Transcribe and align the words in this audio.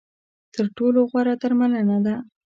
تر 0.53 0.65
ټولو 0.77 0.99
غوره 1.09 1.33
درملنه 1.41 1.97
ده. 2.05 2.15